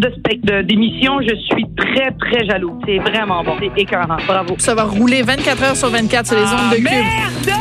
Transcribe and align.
Type 0.00 0.44
de 0.46 0.62
d'émission, 0.62 1.20
je 1.20 1.34
suis 1.34 1.66
très, 1.76 2.10
très 2.12 2.46
jaloux. 2.46 2.78
C'est 2.86 2.98
vraiment 2.98 3.44
bon. 3.44 3.56
C'est 3.60 3.82
écœurant. 3.82 4.16
Bravo. 4.26 4.54
Ça 4.58 4.74
va 4.74 4.84
rouler 4.84 5.22
24 5.22 5.62
heures 5.62 5.76
sur 5.76 5.90
24 5.90 6.26
sur 6.26 6.36
les 6.36 6.44
ondes 6.44 6.70
de 6.70 6.76
Cube. 6.76 6.84
Merde! 6.84 7.58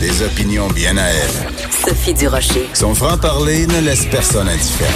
Des 0.00 0.22
opinions 0.22 0.68
bien 0.68 0.96
à 0.96 1.08
elle. 1.08 1.70
Sophie 1.70 2.14
Durocher. 2.14 2.68
Son 2.72 2.94
franc-parler 2.94 3.66
ne 3.66 3.80
laisse 3.80 4.06
personne 4.06 4.48
indifférent. 4.48 4.90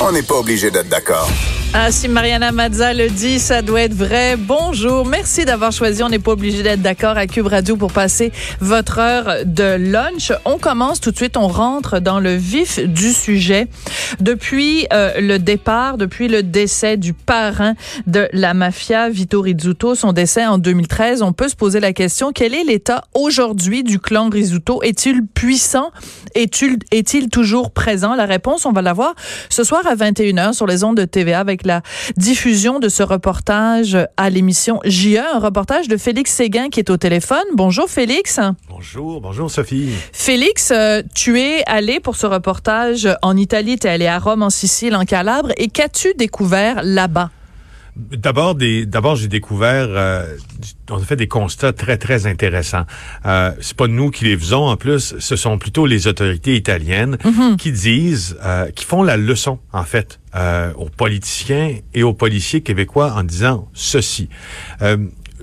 On 0.00 0.12
n'est 0.12 0.22
pas 0.22 0.36
obligé 0.36 0.70
d'être 0.70 0.88
d'accord. 0.88 1.28
Ah, 1.76 1.90
si 1.90 2.06
Mariana 2.06 2.52
Mazza 2.52 2.94
le 2.94 3.08
dit, 3.08 3.40
ça 3.40 3.60
doit 3.60 3.82
être 3.82 3.94
vrai. 3.94 4.36
Bonjour. 4.38 5.04
Merci 5.04 5.44
d'avoir 5.44 5.72
choisi. 5.72 6.04
On 6.04 6.08
n'est 6.08 6.20
pas 6.20 6.30
obligé 6.30 6.62
d'être 6.62 6.82
d'accord 6.82 7.16
à 7.16 7.26
Cube 7.26 7.48
Radio 7.48 7.76
pour 7.76 7.90
passer 7.90 8.30
votre 8.60 9.00
heure 9.00 9.44
de 9.44 9.74
lunch. 9.74 10.30
On 10.44 10.56
commence 10.58 11.00
tout 11.00 11.10
de 11.10 11.16
suite. 11.16 11.36
On 11.36 11.48
rentre 11.48 11.98
dans 11.98 12.20
le 12.20 12.36
vif 12.36 12.78
du 12.78 13.12
sujet. 13.12 13.66
Depuis 14.20 14.86
euh, 14.92 15.20
le 15.20 15.40
départ, 15.40 15.98
depuis 15.98 16.28
le 16.28 16.44
décès 16.44 16.96
du 16.96 17.12
parrain 17.12 17.74
de 18.06 18.28
la 18.32 18.54
mafia, 18.54 19.08
Vito 19.08 19.40
Rizzuto, 19.40 19.96
son 19.96 20.12
décès 20.12 20.46
en 20.46 20.58
2013, 20.58 21.22
on 21.22 21.32
peut 21.32 21.48
se 21.48 21.56
poser 21.56 21.80
la 21.80 21.92
question, 21.92 22.30
quel 22.32 22.54
est 22.54 22.62
l'état 22.62 23.02
aujourd'hui 23.14 23.82
du 23.82 23.98
clan 23.98 24.28
Rizzuto? 24.28 24.80
Est-il 24.84 25.26
puissant? 25.26 25.90
Est-il 26.36 26.78
est 26.92 27.32
toujours 27.32 27.72
présent? 27.72 28.14
La 28.14 28.26
réponse, 28.26 28.64
on 28.64 28.70
va 28.70 28.80
la 28.80 28.92
voir 28.92 29.16
ce 29.48 29.64
soir 29.64 29.84
à 29.88 29.96
21h 29.96 30.52
sur 30.52 30.68
les 30.68 30.84
ondes 30.84 30.96
de 30.96 31.04
TVA 31.04 31.40
avec 31.40 31.63
la 31.66 31.82
diffusion 32.16 32.78
de 32.78 32.88
ce 32.88 33.02
reportage 33.02 33.96
à 34.16 34.30
l'émission 34.30 34.80
JE, 34.84 35.18
un 35.18 35.38
reportage 35.38 35.88
de 35.88 35.96
Félix 35.96 36.32
Séguin 36.32 36.68
qui 36.68 36.80
est 36.80 36.90
au 36.90 36.96
téléphone. 36.96 37.44
Bonjour 37.54 37.88
Félix. 37.88 38.40
Bonjour, 38.68 39.20
bonjour 39.20 39.50
Sophie. 39.50 39.90
Félix, 40.12 40.70
euh, 40.70 41.02
tu 41.14 41.40
es 41.40 41.62
allé 41.66 42.00
pour 42.00 42.16
ce 42.16 42.26
reportage 42.26 43.08
en 43.22 43.36
Italie, 43.36 43.78
tu 43.78 43.86
es 43.86 43.90
allé 43.90 44.06
à 44.06 44.18
Rome, 44.18 44.42
en 44.42 44.50
Sicile, 44.50 44.94
en 44.96 45.04
Calabre, 45.04 45.50
et 45.56 45.68
qu'as-tu 45.68 46.14
découvert 46.14 46.82
là-bas? 46.82 47.30
D'abord, 47.96 48.56
d'abord, 48.56 49.14
j'ai 49.14 49.28
découvert, 49.28 49.86
euh, 49.88 50.36
on 50.90 50.96
a 50.96 51.04
fait 51.04 51.14
des 51.14 51.28
constats 51.28 51.72
très 51.72 51.96
très 51.96 52.26
intéressants. 52.26 52.86
Euh, 53.24 53.52
c'est 53.60 53.76
pas 53.76 53.86
nous 53.86 54.10
qui 54.10 54.24
les 54.24 54.36
faisons, 54.36 54.66
en 54.66 54.76
plus, 54.76 55.14
ce 55.20 55.36
sont 55.36 55.58
plutôt 55.58 55.86
les 55.86 56.08
autorités 56.08 56.56
italiennes 56.56 57.18
Mhm. 57.24 57.56
qui 57.56 57.70
disent, 57.70 58.36
euh, 58.44 58.68
qui 58.72 58.84
font 58.84 59.04
la 59.04 59.16
leçon 59.16 59.60
en 59.72 59.84
fait 59.84 60.18
euh, 60.34 60.72
aux 60.74 60.88
politiciens 60.88 61.76
et 61.94 62.02
aux 62.02 62.14
policiers 62.14 62.62
québécois 62.62 63.12
en 63.16 63.22
disant 63.22 63.68
ceci. 63.74 64.28
Euh, 64.82 64.96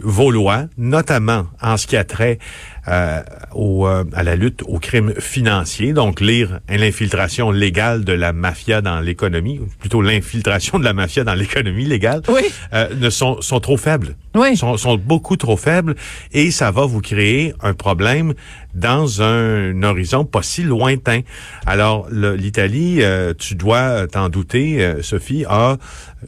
vos 0.03 0.31
lois, 0.31 0.65
notamment 0.77 1.45
en 1.61 1.77
ce 1.77 1.85
qui 1.85 1.95
a 1.95 2.03
trait 2.03 2.39
euh, 2.87 3.21
au, 3.53 3.87
euh, 3.87 4.03
à 4.13 4.23
la 4.23 4.35
lutte 4.35 4.63
aux 4.65 4.79
crimes 4.79 5.13
financiers, 5.19 5.93
donc 5.93 6.19
lire 6.21 6.59
l'infiltration 6.69 7.51
légale 7.51 8.03
de 8.03 8.13
la 8.13 8.33
mafia 8.33 8.81
dans 8.81 8.99
l'économie, 8.99 9.59
ou 9.59 9.67
plutôt 9.79 10.01
l'infiltration 10.01 10.79
de 10.79 10.83
la 10.83 10.93
mafia 10.93 11.23
dans 11.23 11.35
l'économie 11.35 11.85
légale, 11.85 12.21
Oui. 12.27 12.41
euh, 12.73 12.87
ne 12.99 13.09
sont, 13.09 13.41
sont 13.41 13.59
trop 13.59 13.77
faibles. 13.77 14.15
Oui. 14.35 14.55
Sont, 14.55 14.77
sont 14.77 14.95
beaucoup 14.97 15.35
trop 15.35 15.57
faibles 15.57 15.95
et 16.31 16.51
ça 16.51 16.71
va 16.71 16.85
vous 16.85 17.01
créer 17.01 17.53
un 17.61 17.73
problème 17.73 18.33
dans 18.73 19.21
un 19.21 19.83
horizon 19.83 20.23
pas 20.23 20.41
si 20.41 20.63
lointain. 20.63 21.19
Alors, 21.65 22.07
l'Italie, 22.11 22.99
euh, 23.01 23.33
tu 23.37 23.55
dois 23.55 24.07
t'en 24.07 24.29
douter, 24.29 24.81
euh, 24.83 25.01
Sophie, 25.01 25.43
a 25.49 25.77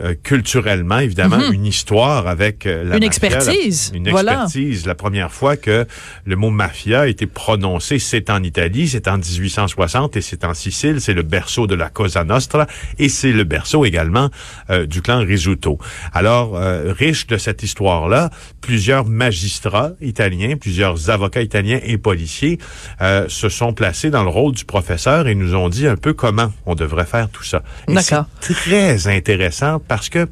euh, 0.01 0.16
culturellement, 0.22 1.00
évidemment, 1.00 1.39
une 1.51 1.66
histoire 1.66 2.27
avec 2.27 2.66
euh, 2.66 2.83
la 2.83 2.97
Mhm. 2.97 3.03
Une 3.03 3.06
mafia, 3.07 3.29
la- 3.29 3.35
expertise, 3.38 3.91
une 3.95 4.09
voilà. 4.09 4.44
expertise. 4.44 4.85
La 4.85 4.95
première 4.95 5.31
fois 5.31 5.56
que 5.56 5.85
le 6.25 6.35
mot 6.43 6.49
mafia 6.49 7.01
a 7.01 7.07
été 7.07 7.25
prononcé, 7.25 7.99
c'est 7.99 8.29
en 8.29 8.43
Italie, 8.43 8.87
c'est 8.89 9.07
en 9.07 9.17
1860 9.17 10.17
et 10.17 10.21
c'est 10.21 10.43
en 10.43 10.53
Sicile, 10.53 10.99
c'est 10.99 11.13
le 11.13 11.21
berceau 11.23 11.67
de 11.67 11.75
la 11.75 11.89
Cosa 11.89 12.23
Nostra 12.23 12.67
et 12.99 13.07
c'est 13.09 13.31
le 13.31 13.43
berceau 13.45 13.85
également 13.85 14.29
euh, 14.69 14.85
du 14.85 15.01
clan 15.01 15.19
Risuto. 15.19 15.77
Alors, 16.13 16.57
euh, 16.57 16.91
riche 16.93 17.27
de 17.27 17.37
cette 17.37 17.63
histoire-là, 17.63 18.29
plusieurs 18.61 19.05
magistrats 19.05 19.91
italiens, 20.01 20.55
plusieurs 20.57 21.09
avocats 21.09 21.41
italiens 21.41 21.79
et 21.83 21.97
policiers 21.97 22.57
euh, 23.01 23.25
se 23.29 23.47
sont 23.49 23.73
placés 23.73 24.09
dans 24.09 24.23
le 24.23 24.29
rôle 24.29 24.53
du 24.53 24.65
professeur 24.65 25.27
et 25.27 25.35
nous 25.35 25.55
ont 25.55 25.69
dit 25.69 25.87
un 25.87 25.95
peu 25.95 26.13
comment 26.13 26.51
on 26.65 26.75
devrait 26.75 27.05
faire 27.05 27.29
tout 27.29 27.43
ça. 27.43 27.63
D'accord. 27.87 28.25
C'est 28.41 28.53
très 28.53 29.07
intéressant 29.07 29.79
parce 29.87 30.09
que, 30.09 30.27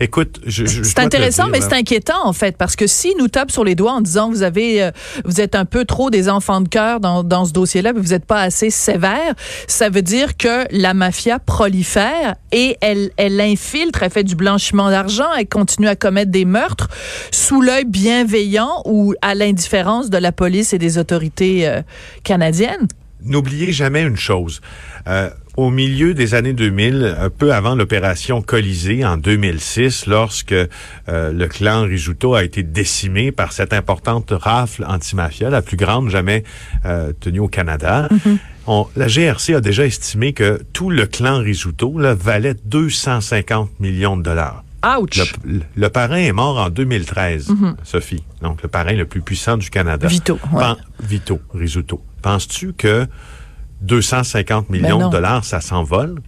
écoute, 0.00 0.40
je, 0.46 0.66
je- 0.66 0.82
C'est 0.82 0.98
intéressant, 0.98 1.44
dire, 1.44 1.52
mais 1.52 1.60
c'est 1.60 1.74
inquiétant 1.74 2.24
en 2.26 2.32
fait, 2.32 2.56
parce 2.56 2.74
que 2.76 2.86
si 2.86 3.14
nous 3.18 3.28
tape 3.28 3.50
sur 3.50 3.64
les 3.64 3.74
doigts 3.74 3.92
en 3.92 4.00
disant 4.00 4.28
vous 4.30 4.42
avez, 4.42 4.82
euh, 4.82 4.90
vous 5.24 5.40
êtes 5.40 5.51
un 5.54 5.64
peu 5.64 5.84
trop 5.84 6.10
des 6.10 6.28
enfants 6.28 6.60
de 6.60 6.68
cœur 6.68 7.00
dans, 7.00 7.44
ce 7.44 7.52
dossier-là, 7.52 7.92
vous 7.92 8.10
n'êtes 8.10 8.24
pas 8.24 8.40
assez 8.40 8.70
sévère, 8.70 9.34
ça 9.66 9.88
veut 9.88 10.02
dire 10.02 10.36
que 10.36 10.66
la 10.70 10.94
mafia 10.94 11.38
prolifère 11.38 12.36
et 12.52 12.76
elle, 12.80 13.10
elle 13.16 13.40
infiltre, 13.40 14.02
elle 14.02 14.10
fait 14.10 14.24
du 14.24 14.36
blanchiment 14.36 14.90
d'argent, 14.90 15.32
elle 15.38 15.48
continue 15.48 15.88
à 15.88 15.96
commettre 15.96 16.30
des 16.30 16.44
meurtres 16.44 16.88
sous 17.30 17.60
l'œil 17.60 17.84
bienveillant 17.84 18.82
ou 18.84 19.14
à 19.22 19.34
l'indifférence 19.34 20.10
de 20.10 20.18
la 20.18 20.32
police 20.32 20.72
et 20.72 20.78
des 20.78 20.98
autorités 20.98 21.68
euh, 21.68 21.82
canadiennes. 22.24 22.88
N'oubliez 23.24 23.72
jamais 23.72 24.02
une 24.02 24.16
chose. 24.16 24.60
Euh, 25.06 25.30
au 25.56 25.70
milieu 25.70 26.14
des 26.14 26.34
années 26.34 26.54
2000, 26.54 27.16
un 27.18 27.28
peu 27.30 27.52
avant 27.52 27.74
l'opération 27.74 28.40
Colisée 28.42 29.04
en 29.04 29.16
2006, 29.18 30.06
lorsque 30.06 30.52
euh, 30.52 30.66
le 31.06 31.46
clan 31.46 31.82
Rijuto 31.82 32.34
a 32.34 32.42
été 32.44 32.62
décimé 32.62 33.32
par 33.32 33.52
cette 33.52 33.72
importante 33.72 34.32
rafle 34.34 34.84
antimafia, 34.88 35.50
la 35.50 35.60
plus 35.62 35.76
grande 35.76 36.08
jamais 36.08 36.42
euh, 36.86 37.12
tenue 37.20 37.40
au 37.40 37.48
Canada, 37.48 38.08
on- 38.66 38.86
la 38.96 39.08
GRC 39.08 39.54
a 39.54 39.60
déjà 39.60 39.84
estimé 39.84 40.32
que 40.32 40.62
tout 40.72 40.88
le 40.88 41.06
clan 41.06 41.38
Rijuto 41.40 41.98
là, 41.98 42.14
valait 42.14 42.54
250 42.64 43.78
millions 43.80 44.16
de 44.16 44.22
dollars. 44.22 44.64
Ouch! 44.98 45.34
Le, 45.76 45.88
parrain 45.90 46.16
est 46.16 46.32
mort 46.32 46.58
en 46.58 46.68
2013, 46.68 47.52
Sophie. 47.84 48.24
Donc, 48.40 48.62
le 48.62 48.68
parrain 48.68 48.94
le 48.94 49.04
plus 49.04 49.20
puissant 49.20 49.56
du 49.56 49.70
Canada. 49.70 50.08
Vito, 50.08 50.40
ouais. 50.52 50.64
Vito, 51.00 51.38
Rizzuto. 51.54 52.02
Penses-tu 52.20 52.72
que 52.72 53.06
250 53.82 54.70
millions 54.70 54.98
Ben 54.98 55.04
non. 55.04 55.08
de 55.08 55.12
dollars, 55.12 55.44
ça 55.44 55.60
s'envole? 55.60 56.20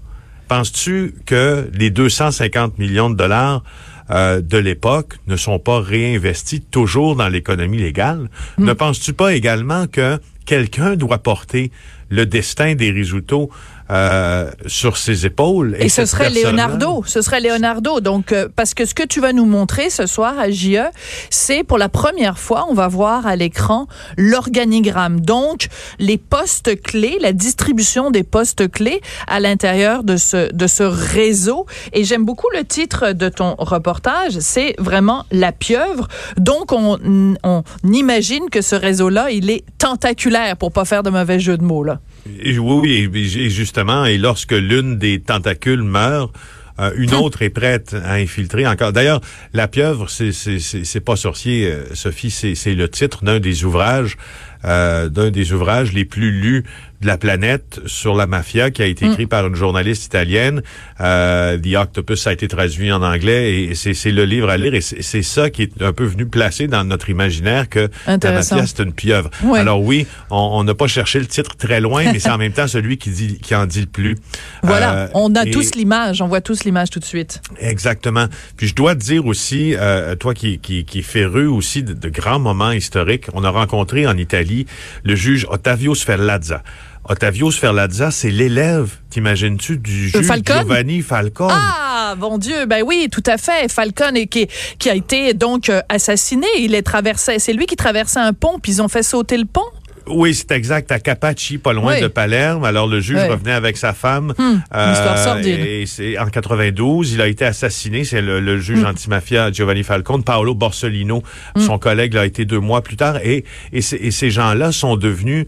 Penses-tu 0.49 1.15
que 1.25 1.71
les 1.73 1.91
250 1.91 2.79
millions 2.79 3.09
de 3.09 3.17
dollars 3.17 3.63
euh, 4.11 4.41
de 4.43 4.59
l'époque 4.59 5.19
ne 5.27 5.37
sont 5.37 5.59
pas 5.59 5.81
réinvestis 5.81 6.61
toujours 6.61 7.17
dans 7.17 7.29
l'économie 7.29 7.79
légale? 7.79 8.29
Hmm. 8.59 8.67
Ne 8.67 8.73
penses-tu 8.75 9.15
pas 9.15 9.35
également 9.35 9.87
que 9.87 10.19
quelqu'un 10.45 10.97
doit 10.97 11.19
porter 11.19 11.71
le 12.11 12.27
destin 12.27 12.75
des 12.75 12.91
Rizzuto 12.91 13.51
euh, 13.91 14.51
sur 14.67 14.97
ses 14.97 15.27
épaules? 15.27 15.77
Et, 15.79 15.89
ce 15.89 16.07
cette 16.07 16.07
serait 16.07 16.31
Leonardo. 16.31 17.05
Ce 17.07 17.23
serait 17.23 17.41
Leonardo. 17.41 18.01
Donc, 18.01 18.33
euh, 18.33 18.49
parce 18.55 18.75
que 18.75 18.85
ce 18.85 18.95
que 18.95 19.03
tu 19.03 19.21
vas 19.21 19.33
nous 19.33 19.45
montrer 19.45 19.91
ce 19.91 20.07
soir 20.07 20.39
à 20.39 20.51
JE, 20.51 20.91
c'est 21.31 21.65
pour 21.65 21.79
la 21.79 21.89
première 21.89 22.39
fois, 22.39 22.67
on 22.69 22.75
va 22.75 22.89
voir 22.89 23.27
à 23.27 23.37
l'écran 23.37 23.87
l'organigramme. 24.17 25.21
Donc, 25.21 25.69
les 25.99 26.19
postes 26.19 26.81
clés, 26.83 27.19
la 27.21 27.33
distribution 27.33 28.11
des 28.11 28.23
postes 28.23 28.71
clés 28.71 29.01
à 29.27 29.41
l'intérieur 29.41 30.03
de 30.03 30.17
ce, 30.17 30.53
de 30.53 30.67
ce 30.67 30.83
réseau. 30.83 31.67
Et 31.93 32.05
j'aime 32.05 32.25
beaucoup 32.25 32.49
le 32.55 32.65
titre 32.65 33.13
de 33.13 33.29
ton 33.29 33.55
reportage. 33.59 34.39
C'est 34.41 34.75
vraiment 34.79 35.25
la 35.31 35.53
pieuvre. 35.53 36.09
Donc, 36.39 36.73
on, 36.73 36.99
on 37.43 37.63
imagine 37.85 38.49
que 38.51 38.63
ce 38.63 38.77
réseau-là, 38.77 39.31
il 39.31 39.51
est 39.51 39.65
tentaculaire 39.79 40.57
pour 40.57 40.73
pas 40.73 40.85
faire 40.85 41.03
de 41.03 41.11
mauvais 41.11 41.39
jeu 41.39 41.57
de 41.57 41.65
mots, 41.65 41.85
là. 41.85 42.01
Et 42.41 42.59
oui, 42.59 43.09
et, 43.15 43.19
et 43.19 43.51
justement, 43.51 44.05
et 44.05 44.19
lorsque 44.19 44.53
l'une 44.53 44.99
des 44.99 45.21
tentacules 45.21 45.83
meurt, 45.83 46.33
euh, 46.81 46.91
une 46.97 47.15
autre 47.15 47.43
est 47.43 47.51
prête 47.51 47.95
à 47.95 48.15
infiltrer 48.15 48.67
encore. 48.67 48.93
D'ailleurs, 48.93 49.21
la 49.53 49.69
pieuvre, 49.69 50.09
c'est 50.09 51.01
pas 51.05 51.17
sorcier, 51.17 51.71
euh, 51.71 51.95
Sophie, 51.95 52.31
c'est 52.31 52.75
le 52.75 52.89
titre 52.89 53.25
d'un 53.25 53.39
des 53.39 53.65
ouvrages 53.65 54.17
euh, 54.65 55.09
d'un 55.09 55.31
des 55.31 55.53
ouvrages 55.53 55.93
les 55.93 56.05
plus 56.05 56.31
lus 56.31 56.65
de 57.01 57.07
la 57.07 57.19
planète 57.19 57.81
sur 57.87 58.15
la 58.15 58.27
mafia 58.27 58.71
qui 58.71 58.81
a 58.81 58.87
été 58.87 59.05
écrit 59.05 59.27
par 59.27 59.47
une 59.47 59.55
journaliste 59.57 60.07
italienne. 60.07 60.63
Euh, 61.01 61.59
The 61.59 61.77
Octopus 61.77 62.23
ça 62.23 62.31
a 62.31 62.33
été 62.33 62.49
traduit 62.49 62.91
en 62.93 63.03
anglais 63.03 63.65
et 63.65 63.75
c'est, 63.75 64.11
le 64.11 64.25
livre 64.25 64.49
à 64.49 64.57
lire 64.57 64.75
et 64.75 64.81
c'est, 64.81 65.23
ça 65.23 65.51
qui 65.51 65.63
est 65.63 65.83
un 65.83 65.93
peu 65.93 66.05
venu 66.05 66.25
placer 66.25 66.67
dans 66.67 66.83
notre 66.85 67.11
imaginaire 67.11 67.69
que 67.69 67.91
la 68.07 68.17
mafia 68.33 68.67
c'est 68.67 68.83
une 68.83 68.93
pieuvre. 68.93 69.29
Alors 69.55 69.83
oui, 69.83 70.07
on 70.31 70.65
n'a 70.65 70.75
pas 70.75 70.87
cherché 70.87 71.19
le 71.19 71.27
titre 71.27 71.57
très 71.57 71.81
loin, 71.81 72.05
mais 72.11 72.19
c'est 72.19 72.31
en 72.31 72.39
même 72.39 72.53
temps 72.53 72.69
celui 72.69 72.97
qui 72.97 73.11
dit 73.11 73.39
qui 73.39 73.55
en 73.55 73.67
dit 73.67 73.81
le 73.81 73.87
plus. 73.87 74.17
Voilà, 74.63 74.95
Euh, 74.95 75.09
on 75.15 75.35
a 75.35 75.45
et- 75.45 75.51
tous 75.51 75.75
l'image, 75.75 76.23
on 76.23 76.29
voit 76.29 76.41
tous 76.41 76.65
l'image 76.65 76.89
tout 76.91 77.01
de 77.01 77.05
suite. 77.05 77.43
Exactement. 77.61 78.27
Puis 78.57 78.69
je 78.69 78.75
dois 78.75 78.95
te 78.95 79.01
dire 79.01 79.27
aussi, 79.27 79.75
euh, 79.75 80.15
toi 80.15 80.33
qui, 80.33 80.59
qui, 80.59 80.85
qui 80.85 81.01
es 81.01 81.03
féru 81.03 81.47
aussi 81.49 81.83
de, 81.83 81.93
de 81.93 82.09
grands 82.09 82.39
moments 82.39 82.71
historiques, 82.73 83.27
on 83.35 83.45
a 83.45 83.51
rencontré 83.51 84.07
en 84.07 84.17
Italie 84.17 84.54
le 85.03 85.15
juge 85.15 85.47
Ottavio 85.51 85.95
Sferlazza. 85.95 86.63
Ottavio 87.07 87.51
Sferlazza, 87.51 88.11
c'est 88.11 88.31
l'élève, 88.31 88.89
t'imagines-tu, 89.11 89.77
du 89.77 90.09
juge 90.09 90.27
Falcone? 90.27 90.63
Giovanni 90.63 91.03
Falcone. 91.03 91.53
Ah, 91.53 92.15
bon 92.17 92.39
Dieu, 92.39 92.65
ben 92.65 92.83
oui, 92.87 93.09
tout 93.13 93.23
à 93.27 93.37
fait. 93.37 93.71
Falcon 93.71 94.15
et 94.15 94.27
qui, 94.27 94.49
qui 94.79 94.89
a 94.89 94.95
été 94.95 95.35
donc 95.35 95.69
euh, 95.69 95.83
assassiné. 95.91 96.47
Il 96.59 96.75
est 96.75 96.83
traversé, 96.83 97.39
c'est 97.39 97.53
lui 97.53 97.67
qui 97.67 97.77
traversait 97.77 98.21
un 98.21 98.33
pont, 98.33 98.59
puis 98.59 98.73
ils 98.73 98.83
ont 98.83 98.89
fait 98.89 99.03
sauter 99.03 99.37
le 99.37 99.45
pont. 99.45 99.61
Oui, 100.09 100.35
c'est 100.35 100.51
exact, 100.53 100.93
à 100.93 100.99
Capaci, 100.99 101.59
pas 101.59 101.73
loin 101.73 101.95
Oui. 101.95 102.01
de 102.03 102.09
Palerme. 102.09 102.65
Alors, 102.65 102.87
le 102.87 103.01
juge 103.01 103.19
Oui. 103.23 103.29
revenait 103.29 103.53
avec 103.53 103.77
sa 103.77 103.93
femme. 103.95 104.35
Hum, 104.39 104.61
histoire 104.93 105.19
sordide. 105.19 105.61
Et 105.61 105.85
c'est 105.87 106.19
en 106.19 106.27
92, 106.27 107.13
il 107.13 107.21
a 107.23 107.27
été 107.29 107.45
assassiné. 107.45 108.05
C'est 108.05 108.21
le, 108.21 108.41
le 108.41 108.59
juge 108.59 108.81
Hum. 108.81 108.87
antimafia 108.87 109.51
Giovanni 109.51 109.83
Falcone. 109.83 110.23
Paolo 110.23 110.55
Borsellino, 110.55 111.23
son 111.57 111.79
collègue, 111.79 112.15
l'a 112.15 112.27
été 112.27 112.45
deux 112.45 112.61
mois 112.61 112.83
plus 112.83 112.97
tard. 112.97 113.19
Et, 113.25 113.45
et 113.73 113.81
ces 113.83 114.31
gens-là 114.31 114.73
sont 114.73 114.97
devenus 114.97 115.47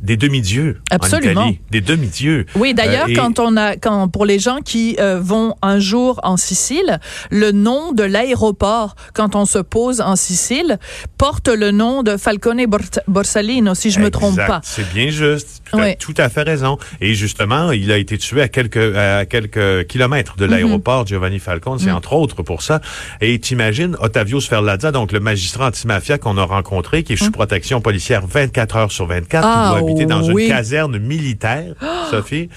des 0.00 0.16
demi-dieux 0.16 0.80
Absolument. 0.90 1.40
en 1.42 1.44
Italie. 1.46 1.60
Des 1.70 1.80
demi-dieux. 1.80 2.46
Oui, 2.54 2.74
d'ailleurs, 2.74 3.06
Euh, 3.06 3.10
et- 3.10 3.14
quand 3.14 3.38
on 3.38 3.56
a, 3.56 3.76
quand 3.76 4.08
pour 4.08 4.24
les 4.26 4.38
gens 4.38 4.58
qui 4.64 4.96
euh, 5.00 5.18
vont 5.20 5.54
un 5.62 5.78
jour 5.80 6.20
en 6.22 6.36
Sicile, 6.36 7.00
le 7.30 7.50
nom 7.52 7.92
de 7.92 8.02
l'aéroport 8.04 8.94
quand 9.14 9.34
on 9.34 9.44
se 9.44 9.58
pose 9.58 10.00
en 10.00 10.16
Sicile 10.16 10.78
porte 11.16 11.48
le 11.48 11.70
nom 11.70 12.02
de 12.02 12.16
Falcone 12.16 12.64
Bor- 12.66 12.80
Borsalino, 13.08 13.74
si 13.74 13.90
je 13.90 14.00
me 14.00 14.10
trompe 14.10 14.36
pas. 14.36 14.60
C'est 14.62 14.88
bien 14.94 15.08
juste. 15.10 15.57
Tu 15.72 15.80
as 15.80 15.94
tout 15.96 16.14
à 16.16 16.28
fait 16.28 16.42
raison. 16.42 16.78
Et 17.00 17.14
justement, 17.14 17.72
il 17.72 17.90
a 17.92 17.96
été 17.98 18.16
tué 18.18 18.42
à 18.42 18.48
quelques 18.48 18.96
à 18.96 19.24
quelques 19.26 19.86
kilomètres 19.86 20.34
Mhm. 20.38 20.46
de 20.46 20.50
l'aéroport 20.50 21.06
Giovanni 21.06 21.38
Falcone. 21.38 21.78
C'est 21.78 21.90
entre 21.90 22.12
autres 22.14 22.42
pour 22.42 22.62
ça. 22.62 22.80
Et 23.20 23.38
t'imagines 23.38 23.96
Ottavio 24.00 24.40
Sferlazza, 24.40 24.92
donc 24.92 25.12
le 25.12 25.20
magistrat 25.20 25.66
antimafia 25.68 26.18
qu'on 26.18 26.36
a 26.38 26.44
rencontré, 26.44 27.02
qui 27.02 27.12
est 27.14 27.16
sous 27.16 27.30
protection 27.30 27.80
policière 27.80 28.26
24 28.26 28.76
heures 28.76 28.92
sur 28.92 29.06
24, 29.06 29.44
Mhm. 29.46 29.52
Ah, 29.54 29.62
qui 29.62 29.68
doit 29.80 29.90
habiter 29.90 30.06
dans 30.06 30.22
oui. 30.30 30.44
une 30.44 30.48
caserne 30.50 30.98
militaire, 30.98 31.74
Sophie. 32.10 32.48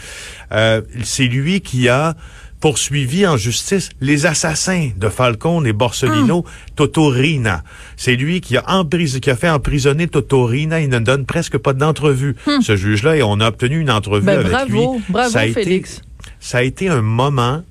Euh, 0.52 0.82
c'est 1.04 1.26
lui 1.26 1.62
qui 1.62 1.88
a 1.90 2.16
poursuivi 2.62 3.28
en 3.28 3.36
justice 3.36 3.90
les 4.00 4.26
assassins 4.26 4.92
de 4.96 5.10
Falcone 5.10 5.68
et 5.68 5.74
Borsellino, 5.74 6.46
Ah. 6.48 6.52
Totorina. 6.76 7.64
C'est 7.98 8.16
lui 8.16 8.40
qui 8.40 8.56
a, 8.56 8.64
empris- 8.68 9.20
qui 9.20 9.30
a 9.30 9.36
fait 9.36 9.50
emprisonner 9.50 10.08
Totorina. 10.08 10.80
Il 10.80 10.88
ne 10.90 11.00
donne 11.00 11.26
presque 11.26 11.58
pas 11.58 11.74
d'entrevue, 11.74 12.36
ce 12.62 12.76
juge-là, 12.78 13.18
et 13.18 13.24
on 13.24 13.40
a 13.42 13.48
obtenu 13.50 13.80
une 13.82 13.92
entrevue 13.92 14.22
Hmm. 14.24 14.26
Ben, 14.28 14.40
avec 14.46 14.70
lui. 14.70 14.78
bravo, 14.80 15.02
bravo, 15.10 15.30
Ça 15.32 15.40
a 15.42 15.46
été- 15.46 15.64
Félix. 15.64 16.02
ça 16.40 16.60
a 16.60 16.62
été 16.62 16.88
un 16.88 17.02
moment, 17.02 17.64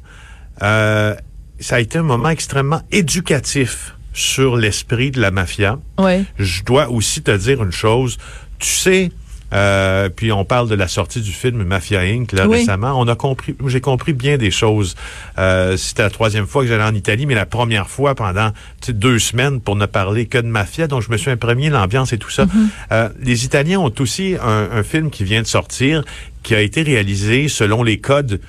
euh, 0.63 1.15
ça 1.61 1.77
a 1.77 1.81
été 1.81 1.99
un 1.99 2.03
moment 2.03 2.29
extrêmement 2.31 2.83
éducatif 2.91 3.95
sur 4.13 4.57
l'esprit 4.57 5.13
de 5.13 5.21
la 5.21 5.31
mafia. 5.31 5.79
Ouais. 5.99 6.25
Je 6.39 6.65
dois 6.65 6.91
aussi 6.91 7.23
te 7.23 7.31
dire 7.37 7.63
une 7.63 7.71
chose. 7.73 8.19
Tu 8.59 8.69
sais, 8.69 9.13
euh, 9.53 10.09
puis 10.09 10.33
on 10.33 10.45
parle 10.45 10.69
de 10.69 10.75
la 10.75 10.89
sortie 10.89 11.21
du 11.21 11.33
film 11.33 11.63
Mafia 11.65 12.01
Inc. 12.01 12.33
Là, 12.33 12.47
Oui. 12.49 12.59
récemment. 12.59 12.93
On 12.97 13.09
a 13.09 13.15
compris, 13.17 13.55
j'ai 13.67 13.81
compris 13.81 14.13
bien 14.13 14.37
des 14.39 14.51
choses. 14.51 14.95
Euh, 15.39 15.77
C'était 15.77 16.03
la 16.03 16.11
troisième 16.11 16.47
fois 16.47 16.63
que 16.63 16.69
j'allais 16.69 16.85
en 16.85 16.95
Italie, 16.95 17.27
mais 17.27 17.35
la 17.35 17.47
première 17.47 17.89
fois 17.89 18.15
pendant 18.15 18.51
deux 18.89 19.19
semaines 19.19 19.61
pour 19.61 19.77
ne 19.77 19.87
parler 19.87 20.27
que 20.27 20.39
de 20.39 20.47
mafia. 20.47 20.87
Donc 20.87 21.03
je 21.03 21.11
me 21.11 21.17
suis 21.17 21.31
imprégné 21.31 21.71
l'ambiance 21.71 22.13
et 22.13 22.19
tout 22.19 22.31
ça. 22.31 22.45
Mm-hmm. 22.45 22.69
Euh, 22.93 23.09
les 23.23 23.45
Italiens 23.45 23.81
ont 23.81 23.93
aussi 23.99 24.37
un, 24.43 24.69
un 24.79 24.83
film 24.83 25.11
qui 25.11 25.25
vient 25.25 25.43
de 25.43 25.47
sortir, 25.47 26.05
qui 26.43 26.55
a 26.55 26.61
été 26.61 26.83
réalisé 26.83 27.49
selon 27.49 27.83
les 27.83 27.99
codes 27.99 28.41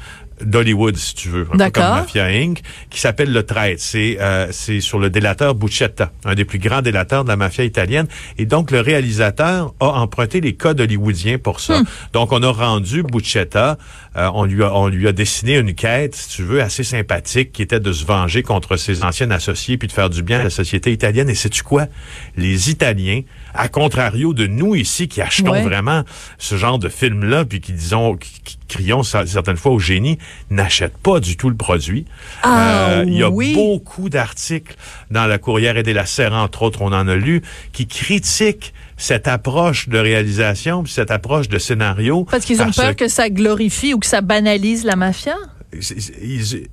d'Hollywood, 0.43 0.95
si 0.97 1.15
tu 1.15 1.29
veux, 1.29 1.47
un 1.53 1.57
peu 1.57 1.71
comme 1.71 1.83
Mafia 1.83 2.25
Inc., 2.25 2.61
qui 2.89 2.99
s'appelle 2.99 3.31
Le 3.31 3.43
Traître. 3.43 3.81
C'est 3.81 4.17
euh, 4.19 4.47
c'est 4.51 4.79
sur 4.81 4.99
le 4.99 5.09
délateur 5.09 5.55
Buccetta, 5.55 6.11
un 6.25 6.35
des 6.35 6.45
plus 6.45 6.59
grands 6.59 6.81
délateurs 6.81 7.23
de 7.23 7.29
la 7.29 7.35
mafia 7.35 7.63
italienne. 7.63 8.07
Et 8.38 8.45
donc, 8.45 8.71
le 8.71 8.79
réalisateur 8.81 9.73
a 9.79 9.88
emprunté 9.88 10.41
les 10.41 10.53
codes 10.53 10.79
hollywoodiens 10.81 11.38
pour 11.38 11.59
ça. 11.59 11.81
Donc, 12.13 12.31
on 12.31 12.41
a 12.43 12.51
rendu 12.51 13.03
Buccetta, 13.03 13.77
euh, 14.17 14.29
on, 14.33 14.45
lui 14.45 14.63
a, 14.63 14.73
on 14.73 14.88
lui 14.88 15.07
a 15.07 15.11
dessiné 15.11 15.57
une 15.57 15.73
quête, 15.73 16.15
si 16.15 16.29
tu 16.29 16.43
veux, 16.43 16.61
assez 16.61 16.83
sympathique, 16.83 17.51
qui 17.51 17.61
était 17.61 17.79
de 17.79 17.91
se 17.91 18.05
venger 18.05 18.43
contre 18.43 18.77
ses 18.77 19.03
anciens 19.03 19.31
associés 19.31 19.77
puis 19.77 19.88
de 19.88 19.93
faire 19.93 20.09
du 20.09 20.23
bien 20.23 20.39
à 20.39 20.43
la 20.43 20.49
société 20.49 20.91
italienne. 20.91 21.29
Et 21.29 21.35
sais-tu 21.35 21.63
quoi? 21.63 21.88
Les 22.38 22.69
Italiens, 22.69 23.21
à 23.53 23.67
contrario 23.67 24.33
de 24.33 24.47
nous 24.47 24.75
ici, 24.75 25.07
qui 25.07 25.21
achetons 25.21 25.51
Ouais. 25.51 25.63
vraiment 25.63 26.03
ce 26.38 26.55
genre 26.55 26.79
de 26.79 26.88
film-là, 26.88 27.43
puis 27.43 27.59
qui 27.59 27.73
disons, 27.73 28.15
qui, 28.15 28.31
qui 28.43 28.57
crions 28.71 29.03
certaines 29.03 29.57
fois 29.57 29.71
au 29.71 29.79
génie, 29.79 30.18
n'achètent 30.50 30.97
pas 30.97 31.19
du 31.19 31.38
tout 31.38 31.50
le 31.50 31.56
produit. 31.56 32.06
Ah, 32.44 32.89
Euh, 32.91 33.03
Il 33.07 33.13
y 33.13 33.23
a 33.23 33.29
oui. 33.29 33.53
beaucoup 33.53 34.09
d'articles 34.09 34.75
dans 35.12 35.25
la 35.27 35.38
Courrière 35.38 35.77
et 35.77 35.83
de 35.83 35.91
la 35.91 36.06
Serre, 36.06 36.33
entre 36.33 36.63
autres, 36.63 36.81
on 36.81 36.91
en 36.94 37.07
a 37.07 37.15
lu, 37.15 37.41
qui 37.73 37.85
critiquent 37.88 38.73
cette 38.97 39.27
approche 39.27 39.89
de 39.89 39.97
réalisation, 39.97 40.83
puis 40.83 40.91
cette 40.94 41.12
approche 41.12 41.50
de 41.50 41.57
scénario. 41.57 42.25
Parce 42.29 42.45
qu'ils 42.45 42.62
ont 42.62 42.71
peur 42.71 42.95
que 42.95 43.07
ça 43.07 43.29
glorifie 43.29 43.94
ou 43.94 44.00
que 44.00 44.06
ça 44.06 44.21
banalise 44.21 44.83
la 44.85 44.95
mafia? 44.95 45.35
ils- 45.74 46.67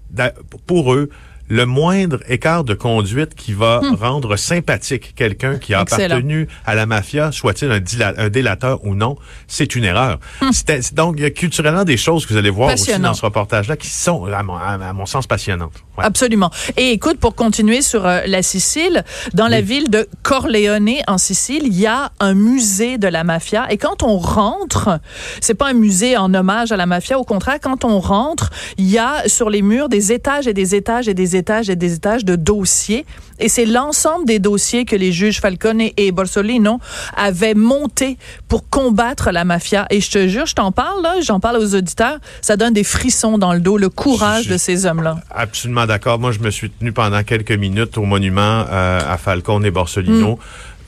pour 0.66 0.92
eux, 0.92 1.08
le 1.48 1.64
moindre 1.66 2.18
écart 2.28 2.64
de 2.64 2.74
conduite 2.74 3.34
qui 3.34 3.52
va 3.52 3.80
rendre 4.00 4.36
sympathique 4.36 5.14
quelqu'un 5.14 5.56
qui 5.58 5.74
a 5.74 5.78
Hmm. 5.78 5.82
Excellent. 5.82 6.04
appartenu 6.16 6.48
à 6.66 6.74
la 6.74 6.86
mafia, 6.86 7.32
soit-il 7.32 7.70
un, 7.72 8.28
délateur 8.28 8.84
ou 8.84 8.94
non, 8.94 9.16
c'est 9.46 9.74
une 9.76 9.84
erreur. 9.84 10.18
C'est 10.52 10.92
donc, 10.94 11.14
il 11.18 11.22
y 11.22 11.26
a 11.26 11.30
culturellement 11.30 11.84
des 11.84 11.96
choses 11.96 12.26
que 12.26 12.32
vous 12.32 12.38
allez 12.38 12.50
voir 12.50 12.74
aussi 12.74 12.92
Hmm. 12.92 13.02
Dans 13.02 13.14
ce 13.14 13.22
reportage-là 13.24 13.76
qui 13.76 13.88
sont, 13.88 14.24
à 14.26 14.42
mon, 14.42 14.56
à- 14.56 14.78
à 14.88 14.92
mon 14.92 15.06
sens, 15.06 15.26
passionnantes. 15.26 15.72
Ouais. 15.96 16.04
Absolument. 16.04 16.50
Et 16.76 16.90
écoute, 16.90 17.18
pour 17.18 17.34
continuer 17.34 17.80
sur 17.82 18.06
euh, 18.06 18.20
la 18.26 18.42
Sicile, 18.42 19.04
dans 19.34 19.48
la 19.48 19.60
ville 19.60 19.88
de 19.90 20.08
Corleone 20.22 20.90
en 21.06 21.18
Sicile, 21.18 21.62
il 21.64 21.78
y 21.78 21.86
a 21.86 22.12
un 22.20 22.34
musée 22.34 22.98
de 22.98 23.08
la 23.08 23.24
mafia. 23.24 23.66
Et 23.70 23.78
quand 23.78 24.02
on 24.02 24.18
rentre, 24.18 25.00
c'est 25.40 25.54
pas 25.54 25.68
un 25.68 25.72
musée 25.74 26.16
en 26.16 26.32
hommage 26.34 26.72
à 26.72 26.76
la 26.76 26.86
mafia. 26.86 27.18
Au 27.18 27.24
contraire, 27.24 27.58
quand 27.60 27.84
on 27.84 27.98
rentre, 28.00 28.50
il 28.78 28.88
y 28.88 28.98
a 28.98 29.28
sur 29.28 29.50
les 29.50 29.62
murs 29.62 29.88
des 29.88 30.12
étages 30.12 30.46
et 30.46 30.54
des 30.54 30.74
étages 30.74 31.08
et 31.08 31.14
des 31.14 31.36
étages 31.36 31.37
et 31.70 31.76
des 31.76 31.94
étages 31.94 32.24
de 32.24 32.36
dossiers. 32.36 33.04
Et 33.38 33.48
c'est 33.48 33.66
l'ensemble 33.66 34.26
des 34.26 34.38
dossiers 34.40 34.84
que 34.84 34.96
les 34.96 35.12
juges 35.12 35.40
Falcone 35.40 35.80
et 35.96 36.12
Borsolino 36.12 36.80
avaient 37.16 37.54
montés 37.54 38.18
pour 38.48 38.68
combattre 38.68 39.30
la 39.30 39.44
mafia. 39.44 39.86
Et 39.90 40.00
je 40.00 40.10
te 40.10 40.26
jure, 40.28 40.46
je 40.46 40.54
t'en 40.54 40.72
parle 40.72 41.06
j'en 41.22 41.40
parle 41.40 41.56
aux 41.58 41.74
auditeurs, 41.74 42.18
ça 42.40 42.56
donne 42.56 42.72
des 42.74 42.84
frissons 42.84 43.38
dans 43.38 43.52
le 43.52 43.60
dos, 43.60 43.78
le 43.78 43.88
courage 43.88 44.44
Je- 44.44 44.52
de 44.52 44.58
ces 44.58 44.86
hommes-là. 44.86 45.18
Absolument 45.30 45.86
d'accord. 45.86 46.18
Moi, 46.18 46.32
je 46.32 46.40
me 46.40 46.50
suis 46.50 46.70
tenu 46.70 46.92
pendant 46.92 47.22
quelques 47.22 47.52
minutes 47.52 47.96
au 47.98 48.02
monument 48.02 48.64
euh, 48.70 49.00
à 49.08 49.16
Falcone 49.18 49.64
et 49.64 49.70
Borsellino. 49.70 50.32
Mm. 50.36 50.38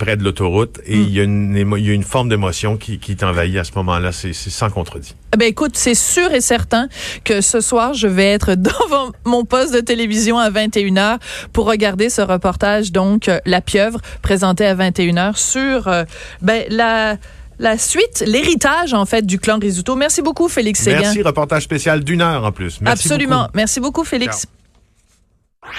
Près 0.00 0.16
de 0.16 0.24
l'autoroute 0.24 0.80
et 0.86 0.96
il 0.96 1.10
y 1.10 1.20
a 1.20 1.24
une 1.24 1.54
émo- 1.56 1.76
il 1.78 1.86
y 1.86 1.90
a 1.90 1.92
une 1.92 2.02
forme 2.02 2.28
d'émotion 2.30 2.76
qui, 2.76 2.98
qui 2.98 3.14
t'envahit 3.16 3.56
à 3.56 3.64
ce 3.64 3.72
moment-là, 3.76 4.10
c'est 4.12 4.32
sans 4.32 4.70
contredit. 4.70 5.14
Eh 5.34 5.36
Ben 5.36 5.46
écoute, 5.46 5.72
c'est 5.76 5.94
sûr 5.94 6.32
et 6.32 6.40
certain 6.40 6.88
que 7.22 7.40
ce 7.42 7.60
soir, 7.60 7.92
je 7.94 8.08
vais 8.08 8.24
être 8.32 8.54
devant 8.70 9.12
mon 9.24 9.44
poste 9.44 9.74
de 9.74 9.80
télévision 9.80 10.38
à 10.38 10.50
21h 10.50 11.18
pour 11.52 11.66
regarder 11.66 12.08
ce 12.10 12.22
reportage, 12.22 12.90
donc 12.92 13.28
euh, 13.28 13.38
La 13.44 13.60
Pieuvre, 13.60 14.00
présenté 14.22 14.64
à 14.66 14.74
21h 14.74 15.36
sur 15.36 15.86
euh, 15.86 16.04
ben, 16.40 16.64
la, 16.70 17.16
la 17.58 17.76
suite, 17.76 18.24
l'héritage 18.26 18.94
en 18.94 19.04
fait 19.04 19.26
du 19.26 19.38
clan 19.38 19.58
Risuto. 19.60 19.96
Merci 19.96 20.22
beaucoup, 20.22 20.48
Félix 20.48 20.80
Séguin. 20.80 21.00
Merci, 21.02 21.22
reportage 21.22 21.62
spécial 21.64 22.02
d'une 22.02 22.22
heure 22.22 22.44
en 22.44 22.52
plus. 22.52 22.80
Merci 22.80 23.06
Absolument. 23.08 23.40
beaucoup. 23.42 23.50
Merci 23.54 23.80
beaucoup, 23.80 24.04
Félix. 24.04 24.46
Ciao. 24.46 25.70